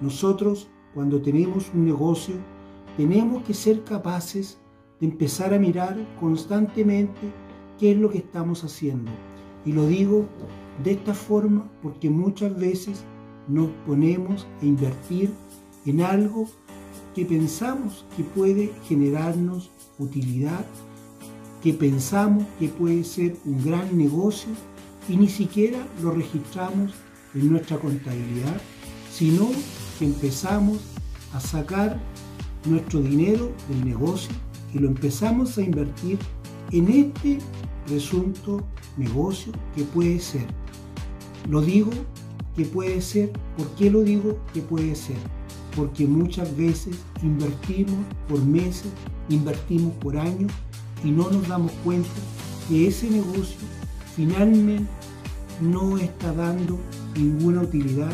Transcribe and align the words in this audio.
Nosotros, 0.00 0.68
cuando 0.94 1.20
tenemos 1.20 1.70
un 1.74 1.84
negocio, 1.84 2.34
tenemos 2.96 3.42
que 3.44 3.54
ser 3.54 3.84
capaces 3.84 4.58
de 5.00 5.06
empezar 5.06 5.52
a 5.52 5.58
mirar 5.58 5.96
constantemente 6.20 7.32
qué 7.78 7.92
es 7.92 7.98
lo 7.98 8.10
que 8.10 8.18
estamos 8.18 8.64
haciendo. 8.64 9.10
Y 9.64 9.72
lo 9.72 9.86
digo 9.86 10.26
de 10.82 10.92
esta 10.92 11.14
forma 11.14 11.70
porque 11.82 12.10
muchas 12.10 12.56
veces 12.58 13.04
nos 13.48 13.68
ponemos 13.86 14.46
a 14.60 14.64
invertir 14.64 15.30
en 15.84 16.00
algo 16.00 16.48
que 17.14 17.24
pensamos 17.24 18.04
que 18.16 18.24
puede 18.24 18.72
generarnos 18.84 19.70
utilidad, 19.98 20.64
que 21.62 21.72
pensamos 21.72 22.44
que 22.58 22.68
puede 22.68 23.04
ser 23.04 23.36
un 23.44 23.64
gran 23.64 23.96
negocio 23.96 24.50
y 25.08 25.16
ni 25.16 25.28
siquiera 25.28 25.78
lo 26.02 26.10
registramos 26.10 26.92
en 27.34 27.50
nuestra 27.50 27.78
contabilidad, 27.78 28.60
sino 29.10 29.48
que 29.98 30.04
empezamos 30.04 30.78
a 31.32 31.40
sacar 31.40 31.98
nuestro 32.64 33.00
dinero 33.00 33.52
del 33.68 33.84
negocio 33.84 34.34
y 34.74 34.78
lo 34.78 34.88
empezamos 34.88 35.56
a 35.58 35.62
invertir 35.62 36.18
en 36.72 36.88
este 36.88 37.38
presunto 37.86 38.66
negocio 38.96 39.52
que 39.74 39.84
puede 39.84 40.18
ser. 40.18 40.46
Lo 41.48 41.60
digo 41.62 41.90
que 42.56 42.64
puede 42.64 43.00
ser, 43.00 43.32
¿por 43.56 43.68
qué 43.76 43.90
lo 43.90 44.02
digo 44.02 44.38
que 44.52 44.60
puede 44.60 44.94
ser? 44.94 45.16
Porque 45.76 46.06
muchas 46.06 46.56
veces 46.56 46.96
invertimos 47.22 47.98
por 48.28 48.42
meses, 48.44 48.90
invertimos 49.28 49.92
por 49.94 50.16
años 50.16 50.50
y 51.04 51.10
no 51.10 51.30
nos 51.30 51.46
damos 51.46 51.72
cuenta 51.84 52.08
que 52.68 52.88
ese 52.88 53.10
negocio 53.10 53.58
finalmente 54.16 54.90
no 55.60 55.98
está 55.98 56.32
dando 56.32 56.78
ninguna 57.14 57.62
utilidad 57.62 58.12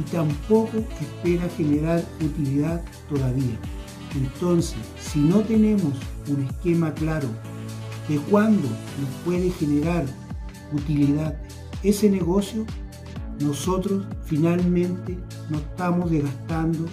y 0.00 0.10
tampoco 0.10 0.78
espera 1.00 1.48
generar 1.56 2.02
utilidad 2.24 2.82
todavía. 3.08 3.58
Entonces, 4.14 4.76
si 4.98 5.20
no 5.20 5.40
tenemos 5.40 5.94
un 6.28 6.44
esquema 6.44 6.92
claro 6.94 7.28
de 8.08 8.16
cuándo 8.18 8.68
nos 8.68 9.10
puede 9.24 9.50
generar 9.50 10.04
utilidad 10.72 11.36
ese 11.82 12.10
negocio, 12.10 12.64
nosotros 13.40 14.04
finalmente 14.24 15.16
nos 15.48 15.60
estamos 15.62 16.10
desgastando 16.10 16.86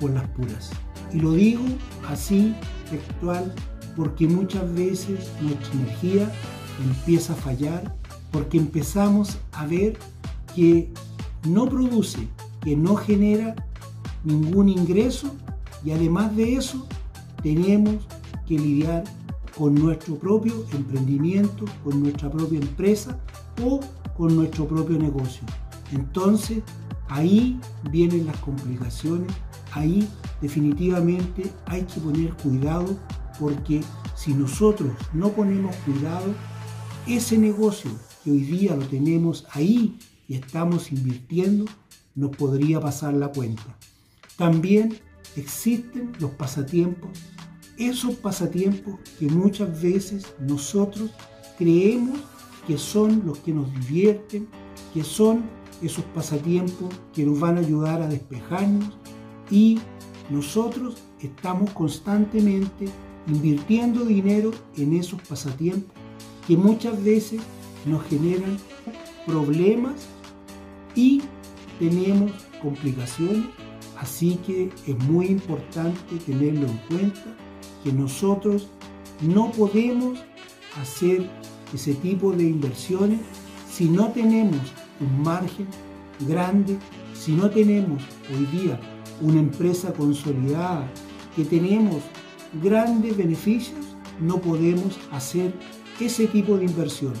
por 0.00 0.10
las 0.10 0.26
puras. 0.30 0.70
Y 1.12 1.20
lo 1.20 1.32
digo 1.32 1.64
así, 2.08 2.54
textual, 2.90 3.54
porque 3.96 4.26
muchas 4.26 4.72
veces 4.74 5.30
nuestra 5.40 5.72
energía 5.72 6.32
empieza 6.84 7.34
a 7.34 7.36
fallar, 7.36 7.94
porque 8.30 8.58
empezamos 8.58 9.38
a 9.52 9.66
ver 9.66 9.98
que 10.54 10.92
no 11.44 11.68
produce, 11.68 12.28
que 12.60 12.76
no 12.76 12.96
genera 12.96 13.54
ningún 14.24 14.68
ingreso 14.68 15.34
y 15.84 15.90
además 15.90 16.34
de 16.36 16.54
eso 16.56 16.86
tenemos 17.42 18.06
que 18.46 18.58
lidiar 18.58 19.04
con 19.56 19.74
nuestro 19.74 20.16
propio 20.16 20.64
emprendimiento, 20.72 21.64
con 21.84 22.02
nuestra 22.02 22.30
propia 22.30 22.60
empresa 22.60 23.18
o 23.62 23.80
con 24.16 24.34
nuestro 24.36 24.66
propio 24.66 24.98
negocio. 24.98 25.44
Entonces 25.92 26.62
ahí 27.08 27.58
vienen 27.90 28.26
las 28.26 28.36
complicaciones, 28.38 29.32
ahí 29.72 30.08
definitivamente 30.40 31.50
hay 31.66 31.82
que 31.82 32.00
poner 32.00 32.32
cuidado 32.34 32.96
porque 33.38 33.82
si 34.14 34.34
nosotros 34.34 34.92
no 35.12 35.30
ponemos 35.30 35.74
cuidado, 35.76 36.32
ese 37.06 37.36
negocio 37.36 37.90
que 38.22 38.30
hoy 38.30 38.40
día 38.40 38.76
lo 38.76 38.86
tenemos 38.86 39.46
ahí 39.52 39.98
estamos 40.34 40.92
invirtiendo, 40.92 41.66
nos 42.14 42.36
podría 42.36 42.80
pasar 42.80 43.14
la 43.14 43.28
cuenta. 43.28 43.76
También 44.36 44.98
existen 45.36 46.12
los 46.18 46.30
pasatiempos, 46.32 47.10
esos 47.78 48.14
pasatiempos 48.16 49.00
que 49.18 49.26
muchas 49.28 49.80
veces 49.82 50.34
nosotros 50.40 51.10
creemos 51.58 52.18
que 52.66 52.78
son 52.78 53.22
los 53.26 53.38
que 53.38 53.52
nos 53.52 53.72
divierten, 53.72 54.46
que 54.94 55.02
son 55.02 55.42
esos 55.82 56.04
pasatiempos 56.06 56.94
que 57.12 57.24
nos 57.24 57.40
van 57.40 57.56
a 57.56 57.60
ayudar 57.60 58.02
a 58.02 58.08
despejarnos 58.08 58.96
y 59.50 59.80
nosotros 60.30 60.96
estamos 61.20 61.70
constantemente 61.70 62.86
invirtiendo 63.26 64.04
dinero 64.04 64.52
en 64.76 64.94
esos 64.94 65.20
pasatiempos 65.22 65.94
que 66.46 66.56
muchas 66.56 67.02
veces 67.02 67.40
nos 67.86 68.04
generan 68.04 68.56
problemas 69.26 69.94
y 70.94 71.22
tenemos 71.78 72.32
complicaciones, 72.60 73.46
así 73.98 74.38
que 74.46 74.70
es 74.86 74.98
muy 75.04 75.26
importante 75.26 76.16
tenerlo 76.26 76.66
en 76.66 76.76
cuenta 76.88 77.22
que 77.82 77.92
nosotros 77.92 78.68
no 79.20 79.50
podemos 79.52 80.18
hacer 80.80 81.28
ese 81.74 81.94
tipo 81.94 82.32
de 82.32 82.44
inversiones 82.44 83.20
si 83.70 83.88
no 83.88 84.08
tenemos 84.08 84.60
un 85.00 85.22
margen 85.22 85.66
grande, 86.20 86.78
si 87.14 87.32
no 87.32 87.50
tenemos 87.50 88.02
hoy 88.30 88.46
día 88.58 88.78
una 89.20 89.40
empresa 89.40 89.92
consolidada, 89.92 90.86
que 91.34 91.44
tenemos 91.44 92.02
grandes 92.62 93.16
beneficios, 93.16 93.78
no 94.20 94.38
podemos 94.38 94.98
hacer 95.10 95.54
ese 96.00 96.26
tipo 96.26 96.56
de 96.56 96.64
inversión. 96.66 97.14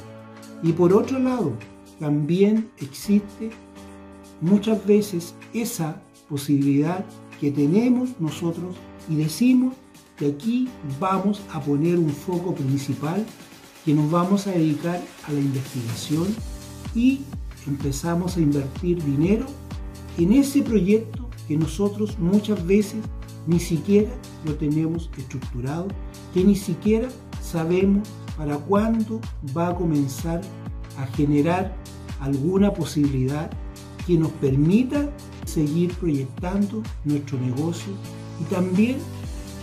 Y 0.62 0.72
por 0.72 0.92
otro 0.92 1.18
lado, 1.18 1.52
también 1.98 2.70
existe 2.78 3.50
muchas 4.40 4.84
veces 4.86 5.34
esa 5.52 6.02
posibilidad 6.28 7.04
que 7.40 7.50
tenemos 7.50 8.10
nosotros 8.20 8.76
y 9.08 9.16
decimos 9.16 9.74
que 10.16 10.26
aquí 10.26 10.68
vamos 11.00 11.42
a 11.52 11.60
poner 11.60 11.98
un 11.98 12.10
foco 12.10 12.54
principal, 12.54 13.24
que 13.84 13.94
nos 13.94 14.10
vamos 14.10 14.46
a 14.46 14.52
dedicar 14.52 15.00
a 15.26 15.32
la 15.32 15.40
investigación 15.40 16.28
y 16.94 17.20
empezamos 17.66 18.36
a 18.36 18.40
invertir 18.40 19.02
dinero 19.02 19.46
en 20.18 20.32
ese 20.32 20.62
proyecto 20.62 21.28
que 21.48 21.56
nosotros 21.56 22.18
muchas 22.18 22.64
veces 22.66 23.00
ni 23.46 23.58
siquiera 23.58 24.10
lo 24.44 24.54
tenemos 24.54 25.10
estructurado, 25.16 25.88
que 26.32 26.44
ni 26.44 26.54
siquiera 26.54 27.08
sabemos 27.42 28.08
para 28.36 28.56
cuándo 28.56 29.20
va 29.56 29.68
a 29.68 29.74
comenzar 29.74 30.40
a 30.98 31.06
generar 31.06 31.74
alguna 32.20 32.72
posibilidad 32.72 33.50
que 34.06 34.16
nos 34.18 34.30
permita 34.32 35.08
seguir 35.44 35.92
proyectando 35.94 36.82
nuestro 37.04 37.38
negocio 37.38 37.92
y 38.40 38.44
también 38.44 38.96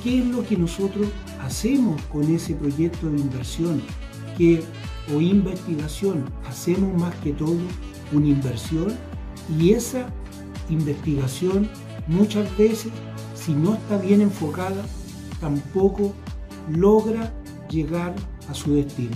qué 0.04 0.20
es 0.20 0.26
lo 0.26 0.46
que 0.46 0.58
nosotros 0.58 1.08
hacemos 1.42 2.02
con 2.04 2.24
ese 2.34 2.54
proyecto 2.56 3.10
de 3.10 3.20
inversión 3.20 3.82
que, 4.38 4.64
o 5.14 5.20
investigación. 5.20 6.26
Hacemos 6.48 7.00
más 7.00 7.14
que 7.16 7.34
todo 7.34 7.58
una 8.12 8.28
inversión 8.28 8.96
y 9.60 9.72
esa 9.72 10.08
investigación 10.70 11.70
muchas 12.08 12.56
veces, 12.58 12.92
si 13.36 13.54
no 13.54 13.76
está 13.76 13.98
bien 13.98 14.22
enfocada, 14.22 14.84
tampoco 15.40 16.14
logra 16.70 17.34
llegar 17.70 18.16
a 18.48 18.54
su 18.54 18.74
destino. 18.74 19.16